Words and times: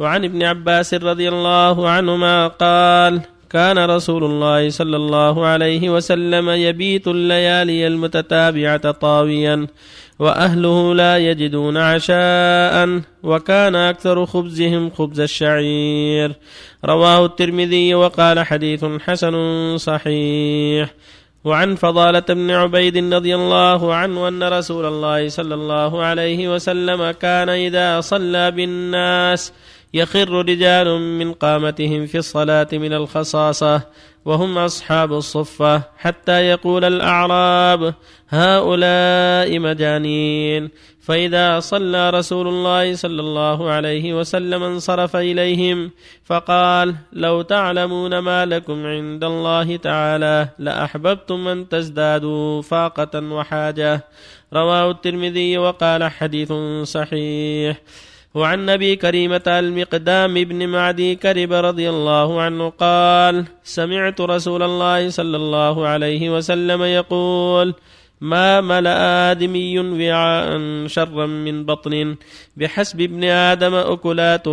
وعن 0.00 0.24
ابن 0.24 0.42
عباس 0.42 0.94
رضي 0.94 1.28
الله 1.28 1.88
عنهما 1.88 2.48
قال 2.48 3.20
كان 3.50 3.78
رسول 3.78 4.24
الله 4.24 4.70
صلى 4.70 4.96
الله 4.96 5.46
عليه 5.46 5.90
وسلم 5.90 6.50
يبيت 6.50 7.08
الليالي 7.08 7.86
المتتابعة 7.86 8.90
طاويا 8.90 9.66
وأهله 10.18 10.94
لا 10.94 11.18
يجدون 11.18 11.76
عشاء 11.76 13.00
وكان 13.22 13.76
أكثر 13.76 14.26
خبزهم 14.26 14.90
خبز 14.90 15.20
الشعير. 15.20 16.32
رواه 16.84 17.26
الترمذي 17.26 17.94
وقال 17.94 18.40
حديث 18.40 18.84
حسن 18.84 19.34
صحيح. 19.76 20.94
وعن 21.44 21.74
فضالة 21.74 22.20
بن 22.28 22.50
عبيد 22.50 23.14
رضي 23.14 23.34
الله 23.34 23.94
عنه 23.94 24.28
أن 24.28 24.42
رسول 24.42 24.86
الله 24.86 25.28
صلى 25.28 25.54
الله 25.54 26.02
عليه 26.02 26.54
وسلم 26.54 27.10
كان 27.10 27.48
إذا 27.48 28.00
صلى 28.00 28.50
بالناس 28.50 29.52
يخر 29.94 30.30
رجال 30.30 31.00
من 31.00 31.32
قامتهم 31.32 32.06
في 32.06 32.18
الصلاة 32.18 32.68
من 32.72 32.92
الخصاصة 32.92 33.82
وهم 34.24 34.58
أصحاب 34.58 35.12
الصفة 35.12 35.82
حتى 35.98 36.32
يقول 36.32 36.84
الأعراب 36.84 37.94
هؤلاء 38.28 39.58
مجانين. 39.58 40.70
فإذا 41.00 41.60
صلى 41.60 42.10
رسول 42.10 42.48
الله 42.48 42.94
صلى 42.94 43.20
الله 43.20 43.70
عليه 43.70 44.14
وسلم 44.14 44.62
انصرف 44.62 45.16
إليهم 45.16 45.90
فقال 46.24 46.94
لو 47.12 47.42
تعلمون 47.42 48.18
ما 48.18 48.46
لكم 48.46 48.86
عند 48.86 49.24
الله 49.24 49.76
تعالى 49.76 50.48
لأحببتم 50.58 51.48
أن 51.48 51.68
تزدادوا 51.68 52.62
فاقة 52.62 53.32
وحاجة. 53.32 54.04
رواه 54.52 54.90
الترمذي 54.90 55.58
وقال 55.58 56.04
حديث 56.04 56.52
صحيح. 56.82 57.76
وعن 58.34 58.68
أبي 58.68 58.96
كريمة 58.96 59.42
المقدام 59.46 60.34
بن 60.34 60.68
معدي 60.68 61.14
كرب 61.14 61.52
رضي 61.52 61.90
الله 61.90 62.40
عنه 62.40 62.68
قال 62.68 63.44
سمعت 63.64 64.20
رسول 64.20 64.62
الله 64.62 65.10
صلى 65.10 65.36
الله 65.36 65.86
عليه 65.86 66.30
وسلم 66.36 66.82
يقول 66.82 67.74
ما 68.20 68.60
ملأ 68.60 69.30
آدمي 69.30 69.78
وعاء 69.78 70.58
شرا 70.86 71.26
من 71.26 71.64
بطن 71.64 72.16
بحسب 72.56 73.00
ابن 73.00 73.24
آدم 73.24 73.74
أكلات 73.74 74.46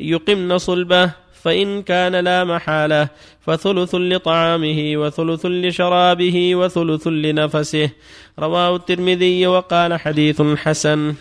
يقمن 0.00 0.58
صلبه 0.58 1.12
فإن 1.42 1.82
كان 1.82 2.16
لا 2.16 2.44
محالة 2.44 3.08
فثلث 3.40 3.94
لطعامه 3.94 4.92
وثلث 4.96 5.46
لشرابه 5.46 6.56
وثلث 6.56 7.06
لنفسه 7.06 7.90
رواه 8.38 8.76
الترمذي 8.76 9.46
وقال 9.46 10.00
حديث 10.00 10.42
حسن. 10.42 11.14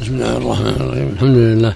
بسم 0.00 0.14
الله 0.14 0.36
الرحمن 0.36 0.66
الرحيم. 0.66 1.08
الحمد 1.08 1.36
لله. 1.36 1.74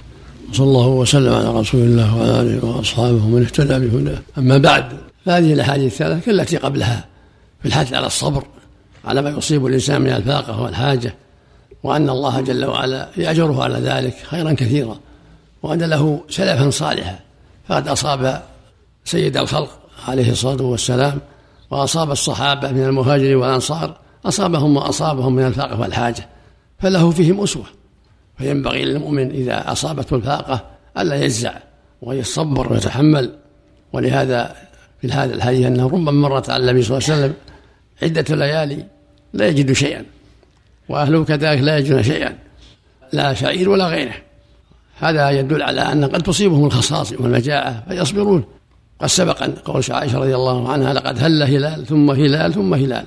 وصلى 0.49 0.65
الله 0.65 0.87
وسلم 0.87 1.33
على 1.33 1.59
رسول 1.59 1.81
الله 1.81 2.17
وعلى 2.17 2.41
آله 2.41 2.65
وأصحابه 2.65 3.25
ومن 3.25 3.43
اهتدى 3.43 3.87
بهداه. 3.87 4.17
أما 4.37 4.57
بعد 4.57 4.85
فهذه 5.25 5.53
الأحاديث 5.53 5.93
الثلاثة 5.93 6.19
كالتي 6.25 6.57
قبلها 6.57 7.05
في 7.61 7.67
الحث 7.67 7.93
على 7.93 8.07
الصبر 8.07 8.43
على 9.05 9.21
ما 9.21 9.29
يصيب 9.29 9.65
الإنسان 9.65 10.01
من 10.01 10.09
الفاقة 10.09 10.61
والحاجة 10.61 11.15
وأن 11.83 12.09
الله 12.09 12.41
جل 12.41 12.65
وعلا 12.65 13.09
يأجره 13.17 13.63
على 13.63 13.79
ذلك 13.79 14.15
خيرا 14.23 14.53
كثيرا 14.53 14.99
وأن 15.63 15.83
له 15.83 16.21
سلفا 16.29 16.69
صالحا. 16.69 17.19
فقد 17.67 17.87
أصاب 17.87 18.41
سيد 19.05 19.37
الخلق 19.37 19.69
عليه 20.07 20.31
الصلاة 20.31 20.61
والسلام 20.63 21.19
وأصاب 21.71 22.11
الصحابة 22.11 22.71
من 22.71 22.83
المهاجرين 22.83 23.35
والأنصار 23.35 23.97
أصابهم 24.25 24.73
ما 24.73 24.89
أصابهم 24.89 25.35
من 25.35 25.45
الفاقة 25.45 25.79
والحاجة 25.79 26.29
فله 26.79 27.11
فيهم 27.11 27.41
أسوة. 27.43 27.65
فينبغي 28.37 28.85
للمؤمن 28.85 29.31
إذا 29.31 29.71
أصابته 29.71 30.15
الفاقة 30.15 30.65
ألا 30.97 31.15
يجزع 31.15 31.53
ويصبر 32.01 32.73
ويتحمل. 32.73 33.35
ولهذا 33.93 34.55
في 35.01 35.11
هذا 35.11 35.33
الحديث 35.33 35.65
أنه 35.65 35.85
ربما 35.85 36.11
مرت 36.11 36.49
على 36.49 36.61
النبي 36.63 36.81
صلى 36.81 36.97
الله 36.97 37.09
عليه 37.09 37.19
وسلم 37.19 37.33
عدة 38.03 38.35
ليالي 38.35 38.85
لا 39.33 39.47
يجد 39.47 39.71
شيئا 39.71 40.05
وأهله 40.89 41.23
كذلك 41.23 41.61
لا 41.61 41.77
يجدون 41.77 42.03
شيئا 42.03 42.37
لا 43.13 43.33
شعير 43.33 43.69
ولا 43.69 43.87
غيره. 43.87 44.13
هذا 44.99 45.29
يدل 45.29 45.61
على 45.61 45.81
أن 45.81 46.05
قد 46.05 46.21
تصيبهم 46.21 46.65
الخصاص 46.65 47.11
والمجاعة 47.11 47.83
فيصبرون. 47.89 48.43
قد 48.99 49.07
سبق 49.07 49.43
أن 49.43 49.51
قول 49.51 49.83
عائشة 49.89 50.19
رضي 50.19 50.35
الله 50.35 50.71
عنها 50.71 50.93
لقد 50.93 51.23
هل 51.23 51.43
هلال 51.43 51.85
ثم 51.85 52.11
هلال 52.11 52.53
ثم 52.53 52.73
هلال 52.73 53.05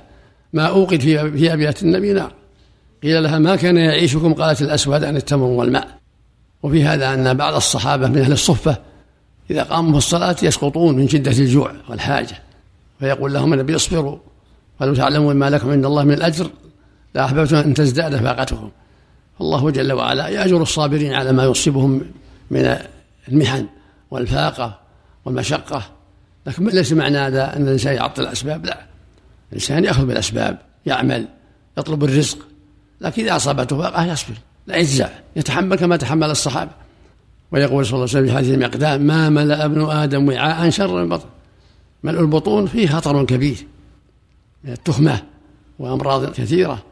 ما 0.52 0.66
أوقد 0.66 1.00
في 1.00 1.52
أبيات 1.52 1.82
النبي 1.82 2.12
نار. 2.12 2.32
قيل 3.04 3.22
لها 3.22 3.38
ما 3.38 3.56
كان 3.56 3.76
يعيشكم؟ 3.76 4.34
قالت 4.34 4.62
الأسود 4.62 5.04
عن 5.04 5.16
التمر 5.16 5.44
والماء. 5.44 5.98
وفي 6.62 6.84
هذا 6.84 7.14
أن 7.14 7.34
بعض 7.34 7.54
الصحابة 7.54 8.08
من 8.08 8.18
أهل 8.18 8.32
الصفة 8.32 8.76
إذا 9.50 9.62
قاموا 9.62 9.92
في 9.92 9.98
الصلاة 9.98 10.36
يسقطون 10.42 10.96
من 10.96 11.08
شدة 11.08 11.30
الجوع 11.30 11.72
والحاجة 11.88 12.38
فيقول 12.98 13.34
لهم 13.34 13.52
النبي 13.52 13.76
اصبروا 13.76 14.18
ولو 14.80 14.94
تعلمون 14.94 15.36
ما 15.36 15.50
لكم 15.50 15.70
عند 15.70 15.84
الله 15.84 16.04
من 16.04 16.12
الأجر 16.14 16.50
لأحببتم 17.14 17.56
أن 17.56 17.74
تزداد 17.74 18.16
فاقتكم. 18.16 18.70
الله 19.40 19.70
جل 19.70 19.92
وعلا 19.92 20.28
يأجر 20.28 20.62
الصابرين 20.62 21.12
على 21.12 21.32
ما 21.32 21.44
يصيبهم 21.44 22.00
من 22.50 22.76
المحن 23.28 23.66
والفاقة 24.10 24.80
والمشقة. 25.24 25.82
لكن 26.46 26.68
ليس 26.68 26.92
معنى 26.92 27.18
هذا 27.18 27.56
أن 27.56 27.62
الإنسان 27.62 27.94
يعطل 27.94 28.22
الأسباب؟ 28.22 28.66
لا. 28.66 28.78
الإنسان 29.52 29.84
يأخذ 29.84 30.06
بالأسباب 30.06 30.58
يعمل 30.86 31.28
يطلب 31.78 32.04
الرزق 32.04 32.38
لكن 33.00 33.22
إذا 33.22 33.36
أصابته 33.36 33.78
فاقة 33.78 34.12
يصبر 34.12 34.34
لا 34.66 34.76
يجزع 34.76 35.08
يتحمل 35.36 35.76
كما 35.76 35.96
تحمل 35.96 36.30
الصحابة. 36.30 36.70
ويقول 37.52 37.86
صلى 37.86 37.94
الله 37.94 38.08
عليه 38.08 38.18
وسلم 38.18 38.26
في 38.26 38.32
حديث 38.32 38.54
المقدام 38.54 39.00
ما 39.00 39.28
ملأ 39.28 39.64
ابن 39.64 39.90
آدم 39.90 40.28
وعاء 40.28 40.70
شر 40.70 41.02
من 41.02 41.08
بطن. 41.08 41.28
ملء 42.04 42.20
البطون 42.20 42.66
فيه 42.66 42.86
خطر 42.88 43.24
كبير 43.24 43.66
من 44.64 44.72
التخمة 44.72 45.22
وأمراض 45.78 46.32
كثيرة. 46.32 46.82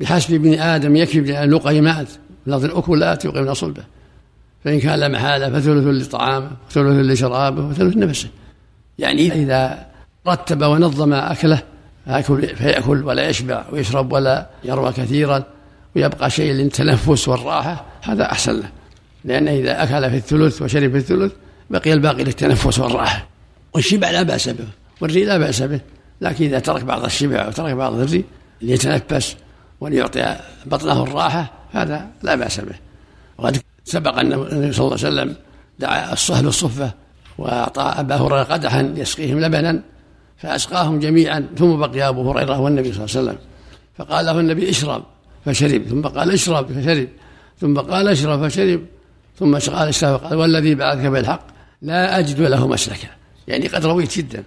بحسب 0.00 0.34
ابن 0.34 0.54
آدم 0.54 0.96
يكفي 0.96 1.44
اللقيمات 1.44 2.08
لفظ 2.46 2.64
الأكلات 2.64 3.24
يقيمن 3.24 3.54
صلبة. 3.54 3.84
فإن 4.64 4.80
كان 4.80 4.98
لا 4.98 5.08
محالة 5.08 5.50
فثلث 5.50 6.06
لطعامه 6.06 6.50
وثلث 6.70 7.06
لشرابه 7.06 7.66
وثلث 7.66 7.96
لنفسه. 7.96 8.28
يعني 8.98 9.32
إذا 9.32 9.86
رتب 10.28 10.62
ونظم 10.62 11.12
أكله 11.12 11.62
فيأكل, 12.04 12.56
فيأكل 12.56 13.04
ولا 13.04 13.28
يشبع 13.28 13.64
ويشرب 13.72 14.12
ولا 14.12 14.46
يروى 14.64 14.92
كثيرا 14.92 15.44
ويبقى 15.96 16.30
شيء 16.30 16.52
للتنفس 16.52 17.28
والراحة. 17.28 17.84
هذا 18.02 18.24
أحسن 18.32 18.60
له. 18.60 18.68
لأنه 19.24 19.50
إذا 19.50 19.82
أكل 19.82 20.10
في 20.10 20.16
الثلث 20.16 20.62
وشرب 20.62 20.90
في 20.90 20.96
الثلث 20.96 21.32
بقي 21.70 21.92
الباقي 21.92 22.24
للتنفس 22.24 22.78
والراحة. 22.78 23.26
والشبع 23.74 24.10
لا 24.10 24.22
بأس 24.22 24.48
به. 24.48 24.68
والري 25.00 25.24
لا 25.24 25.38
بأس 25.38 25.62
به. 25.62 25.80
لكن 26.20 26.44
إذا 26.44 26.58
ترك 26.58 26.84
بعض 26.84 27.04
الشبع 27.04 27.48
وترك 27.48 27.72
بعض 27.72 27.94
الري 27.94 28.24
ليتنفس 28.62 29.36
وليعطي 29.80 30.36
بطنه 30.66 31.02
الراحة 31.02 31.52
هذا 31.72 32.06
لا 32.22 32.34
بأس 32.34 32.60
به. 32.60 32.74
وقد 33.38 33.56
سبق 33.84 34.18
أن 34.18 34.32
النبي 34.32 34.72
صلى 34.72 34.86
الله 34.86 34.98
عليه 35.04 35.08
وسلم 35.08 35.36
دعا 35.78 36.12
الصهل 36.12 36.46
الصفة 36.46 36.92
وأعطى 37.38 37.82
أبا 37.82 38.16
هريرة 38.16 38.42
قدحا 38.42 38.94
يسقيهم 38.96 39.40
لبنا 39.40 39.82
فأسقاهم 40.36 40.98
جميعا 40.98 41.48
ثم 41.58 41.76
بقي 41.76 42.08
أبو 42.08 42.30
هريرة 42.30 42.60
والنبي 42.60 42.92
صلى 42.92 43.04
الله 43.04 43.16
عليه 43.16 43.28
وسلم. 43.28 43.38
فقال 43.98 44.26
له 44.26 44.40
النبي 44.40 44.70
اشرب 44.70 45.02
فشرب 45.44 45.82
ثم 45.82 46.02
قال 46.02 46.30
اشرب 46.30 46.72
فشرب 46.72 47.08
ثم 47.60 47.78
قال 47.78 48.08
اشرب 48.08 48.48
فشرب 48.48 48.80
ثم 49.38 49.58
قال 49.58 49.88
اشرب 49.88 50.20
فقال 50.20 50.34
والذي 50.36 50.74
بعثك 50.74 51.06
بالحق 51.06 51.46
لا 51.82 52.18
أجد 52.18 52.40
له 52.40 52.68
مسلكا. 52.68 53.08
يعني 53.48 53.66
قد 53.66 53.86
رويت 53.86 54.18
جدا. 54.18 54.44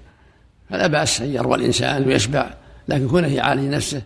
فلا 0.70 0.88
بأس 0.88 1.22
أن 1.22 1.34
يروى 1.34 1.56
الإنسان 1.56 2.08
ويشبع 2.08 2.54
لكن 2.88 3.08
كونه 3.08 3.28
يعالج 3.28 3.74
نفسه 3.74 4.02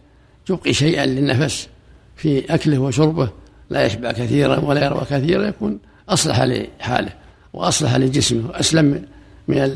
يبقي 0.50 0.74
شيئا 0.74 1.06
للنفس 1.06 1.68
في 2.16 2.54
أكله 2.54 2.80
وشربه 2.80 3.30
لا 3.70 3.86
يشبع 3.86 4.12
كثيرا 4.12 4.60
ولا 4.60 4.86
يروى 4.86 5.02
كثيرا 5.10 5.48
يكون 5.48 5.80
أصلح 6.10 6.42
لحاله 6.42 7.14
وأصلح 7.54 7.96
لجسمه 7.96 8.50
وأسلم 8.50 9.06
من 9.48 9.76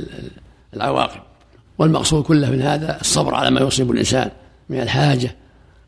العواقب. 0.73 1.21
والمقصود 1.77 2.23
كله 2.23 2.49
من 2.49 2.61
هذا 2.61 3.01
الصبر 3.01 3.35
على 3.35 3.51
ما 3.51 3.61
يصيب 3.61 3.91
الإنسان 3.91 4.31
من 4.69 4.79
الحاجة. 4.79 5.35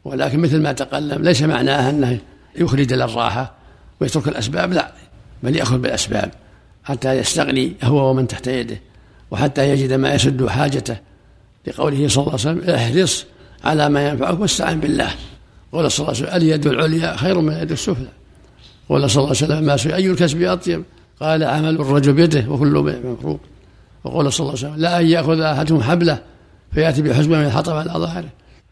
ولكن 0.05 0.39
مثل 0.39 0.61
ما 0.61 0.71
تقلم 0.71 1.23
ليس 1.23 1.41
معناه 1.41 1.89
أنه 1.89 2.19
يخرج 2.55 2.93
للراحة 2.93 3.53
ويترك 4.01 4.27
الأسباب 4.27 4.73
لا 4.73 4.91
بل 5.43 5.55
يأخذ 5.55 5.77
بالأسباب 5.77 6.31
حتى 6.83 7.13
يستغني 7.13 7.73
هو 7.83 8.09
ومن 8.09 8.27
تحت 8.27 8.47
يده 8.47 8.77
وحتى 9.31 9.69
يجد 9.69 9.93
ما 9.93 10.13
يسد 10.13 10.47
حاجته. 10.47 10.97
لقوله 11.67 12.07
صلى 12.07 12.21
الله 12.21 12.39
عليه 12.39 12.59
وسلم 12.59 12.75
احرص 12.75 13.25
على 13.63 13.89
ما 13.89 14.07
ينفعك 14.07 14.39
واستعن 14.39 14.79
بالله. 14.79 15.09
قول 15.71 15.91
صلى 15.91 16.05
الله 16.07 16.17
عليه 16.17 16.27
وسلم 16.27 16.41
اليد 16.41 16.67
العليا 16.67 17.15
خير 17.15 17.41
من 17.41 17.53
اليد 17.53 17.71
السفلى. 17.71 18.07
قول 18.89 19.09
صلى 19.09 19.23
الله 19.23 19.35
عليه 19.35 19.45
وسلم 19.45 19.63
ما 19.63 19.77
سئل 19.77 19.93
أي 19.93 20.11
الكسب 20.11 20.41
أطيب. 20.41 20.83
قال 21.21 21.43
عمل 21.43 21.75
الرجل 21.81 22.13
بيده 22.13 22.49
وكل 22.49 22.99
مفروض 23.03 23.39
وقول 24.07 24.33
صلى 24.33 24.39
الله 24.39 24.59
عليه 24.59 24.67
وسلم 24.67 24.81
لا 24.81 24.99
أن 24.99 25.05
يأخذ 25.05 25.39
أحدهم 25.41 25.83
حبلة 25.83 26.19
فيأتي 26.71 27.01
بحزمة 27.01 27.37
من 27.37 27.45
الحطب 27.45 27.73
على 27.73 27.91
ظهره. 27.91 28.29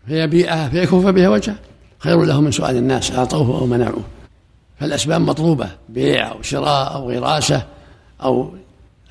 فيبيعها 0.07 0.69
فيكف 0.69 0.93
بها 0.93 1.29
وجهه 1.29 1.55
خير 1.99 2.23
له 2.23 2.41
من 2.41 2.51
سؤال 2.51 2.77
الناس 2.77 3.11
أعطوه 3.11 3.59
أو 3.59 3.65
منعوه. 3.65 4.03
فالأسباب 4.79 5.21
مطلوبة 5.21 5.69
بيع 5.89 6.31
أو 6.31 6.41
شراء 6.41 6.95
أو 6.95 7.11
غراسة 7.11 7.63
أو 8.23 8.53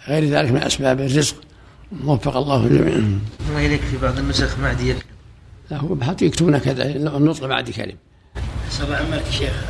غير 0.09 0.25
ذلك 0.25 0.51
من 0.51 0.63
أسباب 0.63 1.01
الرزق. 1.01 1.37
وفق 2.05 2.37
الله 2.37 2.67
الجميع 2.67 2.95
الله 2.95 3.67
إليك 3.67 3.81
في 3.81 3.97
بعض 3.97 4.19
النسخ 4.19 4.59
معدي 4.59 4.95
لا 5.71 5.77
هو 5.77 5.97
حتى 6.03 6.25
يكتبون 6.25 6.59
كذا 6.59 6.85
النطق 6.97 7.47
بعد 7.47 7.71
كلمة. 7.71 7.97
أحسن 8.67 8.85
الله 8.85 8.97
عملك 8.97 9.25
شيخ 9.31 9.65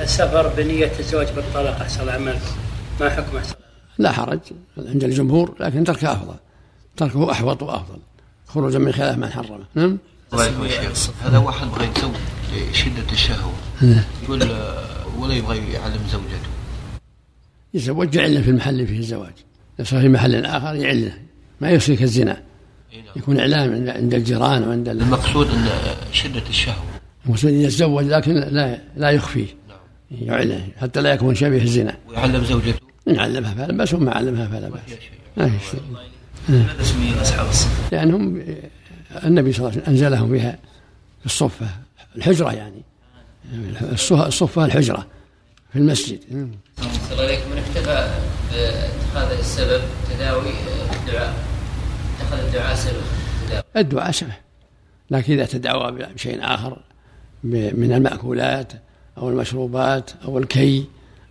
السفر 0.00 0.48
بنية 0.56 0.92
الزواج 0.98 1.26
بالطلاق 1.36 1.80
أحسن 1.80 2.00
الله 2.00 2.12
عملك 2.12 2.42
ما 3.00 3.10
حكم 3.10 3.36
أحسن 3.36 3.54
لا 3.98 4.12
حرج 4.12 4.40
عند 4.78 5.04
الجمهور 5.04 5.54
لكن 5.60 5.84
تركه 5.84 6.12
أفضل. 6.12 6.34
تركه 6.96 7.30
أحوط 7.32 7.62
وأفضل. 7.62 7.98
خروجا 8.46 8.78
من 8.78 8.92
خلاف 8.92 9.18
من 9.18 9.28
حرمه 9.30 9.64
نعم؟ 9.74 9.98
الله 10.32 10.46
يكون 10.46 10.68
شيخ 10.68 11.10
هذا 11.22 11.38
واحد 11.38 11.66
بغى 11.66 11.84
يتزوج 11.84 12.14
لشدة 12.72 13.12
الشهوة. 13.12 13.52
يقول 14.22 14.42
آه، 14.42 14.84
ولا 15.18 15.34
يبغى 15.34 15.56
يعلم 15.72 16.00
زوجته. 16.12 16.48
يتزوج 17.74 18.14
يعلن 18.14 18.42
في 18.42 18.50
المحل 18.50 18.70
اللي 18.70 18.86
فيه 18.86 18.98
الزواج. 18.98 19.32
يصير 19.78 20.00
في 20.00 20.08
محل 20.08 20.46
آخر 20.46 20.74
يعلنه. 20.74 21.18
ما 21.60 21.70
يشرك 21.70 22.02
الزنا. 22.02 22.42
يكون 23.16 23.38
إعلام 23.38 23.90
عند 23.90 24.14
الجيران 24.14 24.68
وعند 24.68 24.88
ال- 24.88 25.02
المقصود 25.02 25.46
أن 25.50 25.68
شدة 26.12 26.42
الشهوة. 26.48 26.84
المسلم 27.26 27.60
يتزوج 27.60 28.04
لكن 28.04 28.34
لا 28.34 28.78
لا 28.96 29.10
يخفيه. 29.10 29.46
يعلن 30.10 30.68
حتى 30.76 31.00
لا 31.00 31.12
يكون 31.12 31.34
شبيه 31.34 31.62
الزنا. 31.62 31.96
ويعلم 32.08 32.44
زوجته. 32.44 32.78
إن 33.08 33.18
علمها 33.18 33.54
فلا 33.54 33.72
بأس 33.72 33.94
وما 33.94 34.12
علمها 34.12 34.46
فلا 34.48 34.68
بأس. 34.68 34.80
ما 35.36 35.48
في 35.48 35.70
شيء. 35.70 35.80
ماذا 36.48 36.82
سمي 36.82 37.22
أصحاب 37.22 37.48
الصف 37.48 37.92
لأنهم 37.92 38.44
النبي 39.24 39.52
صلى 39.52 39.58
الله 39.58 39.70
عليه 39.70 39.82
وسلم 39.82 39.94
أنزلهم 39.94 40.32
بها 40.32 40.58
في 41.20 41.26
الصفة 41.26 41.66
الحجرة 42.16 42.52
يعني. 42.52 42.82
الصفة 43.92 44.26
الصفة 44.26 44.64
الحجرة 44.64 45.06
في 45.72 45.78
المسجد. 45.78 46.20
صلى 46.28 47.12
الله 47.12 47.24
عليكم 47.24 47.50
من 47.50 47.58
اكتفى 47.58 48.10
باتخاذ 48.52 49.38
السبب 49.38 49.82
تداوي 50.10 50.50
الدعاء 51.02 51.34
اتخذ 52.20 52.38
الدعاء 52.46 52.76
سبب 52.76 53.02
تداوي. 53.46 53.62
الدعاء 53.76 54.10
سبب. 54.10 54.30
لكن 55.10 55.32
إذا 55.32 55.44
تدعوا 55.44 55.90
بشيء 55.90 56.38
آخر 56.42 56.78
من 57.44 57.92
المأكولات 57.92 58.72
أو 59.18 59.28
المشروبات 59.28 60.10
أو 60.24 60.38
الكي 60.38 60.84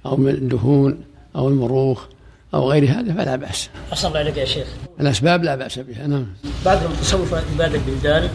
أو 0.05 0.17
من 0.17 0.29
الدهون 0.29 1.03
أو 1.35 1.47
المروخ 1.47 2.05
أو 2.53 2.71
غير 2.71 2.91
هذا 2.91 3.13
فلا 3.13 3.35
بأس. 3.35 3.69
أحسن 3.93 4.07
الله 4.07 4.19
عليك 4.19 4.37
يا 4.37 4.45
شيخ. 4.45 4.67
الأسباب 4.99 5.43
لا 5.43 5.55
بأس 5.55 5.79
بها 5.79 6.07
نعم. 6.07 6.25
بعض 6.65 6.83
المتصوفة 6.83 7.39
في 7.39 7.57
بعض 7.59 7.71
البلدان 7.75 8.29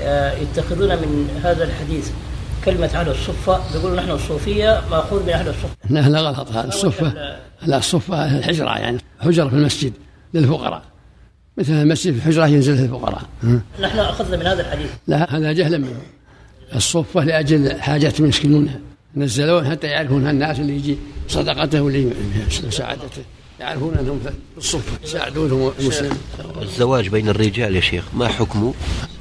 آه، 0.00 0.32
يتخذون 0.32 0.88
من 0.88 1.40
هذا 1.44 1.64
الحديث 1.64 2.10
كلمة 2.64 2.86
أهل 2.86 3.08
الصفة 3.08 3.60
يقولون 3.74 3.96
نحن 3.96 4.10
الصوفية 4.10 4.82
مأخوذ 4.90 5.22
من 5.22 5.28
أهل 5.28 5.48
الصفة. 5.48 5.76
لا 5.90 6.08
لا 6.08 6.20
غلط 6.20 6.50
هذا 6.50 6.68
الصفة 6.68 7.36
لا 7.66 7.78
الصفة 7.78 8.38
الحجرة 8.38 8.78
يعني 8.78 8.98
حجرة 9.20 9.48
في 9.48 9.54
المسجد 9.54 9.92
للفقراء. 10.34 10.82
مثل 11.58 11.72
المسجد 11.72 12.12
في 12.12 12.18
الحجرة 12.18 12.46
ينزل 12.46 12.84
الفقراء 12.84 13.22
نحن 13.80 13.98
أخذنا 13.98 14.36
من 14.36 14.46
هذا 14.46 14.60
الحديث. 14.60 14.90
لا 15.06 15.36
هذا 15.36 15.52
جهلا 15.52 15.78
منه. 15.78 16.00
الصفة 16.74 17.24
لأجل 17.24 17.80
حاجة 17.80 18.12
يسكنونها 18.20 18.80
نزلوها 19.16 19.70
حتى 19.70 19.86
يعرفونها 19.86 20.30
الناس 20.30 20.60
اللي 20.60 20.76
يجي 20.76 20.96
صدقته 21.28 21.80
واللي 21.82 22.12
مساعدته 22.66 23.22
يعرفون 23.60 23.94
أنهم 23.94 24.20
في 24.24 24.30
الصفة 24.58 24.92
يساعدونهم 25.04 25.72
المسلمين 25.80 26.12
الزواج 26.62 27.08
بين 27.08 27.28
الرجال 27.28 27.76
يا 27.76 27.80
شيخ 27.80 28.04
ما 28.14 28.28
حكمه؟ 28.28 28.74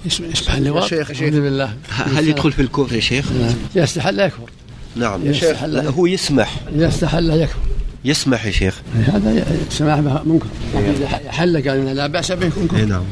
اسم 0.07 0.23
اسمح 0.23 0.53
اللواط؟ 0.55 0.83
شيخ- 0.83 1.11
شيخ. 1.11 1.21
أعوذ 1.21 1.41
بالله 1.41 1.73
هل 1.89 2.27
يدخل 2.29 2.51
في 2.51 2.61
الكفر 2.61 2.95
يا 2.95 2.99
شيخ؟ 2.99 3.31
نعم. 3.31 3.53
يستحل 3.75 4.15
لا 4.15 4.25
يكفر. 4.25 4.49
نعم. 4.95 5.25
يا 5.27 5.31
شيخ. 5.33 5.63
لا، 5.63 5.89
هو 5.89 6.05
يسمح. 6.05 6.55
يستحل 6.75 7.27
لا 7.27 7.35
يكفر. 7.35 7.59
يسمح 8.05 8.45
يا 8.45 8.51
شيخ. 8.51 8.81
هذا 8.95 9.45
سماح 9.69 9.97
منكر 10.25 10.45
إذا 10.75 11.07
حل 11.07 11.69
قال 11.69 11.95
لا 11.95 12.07
بأس 12.07 12.31
به 12.31 12.45
يكون 12.47 12.67
كفر. 12.67 12.85
نعم. 12.85 13.03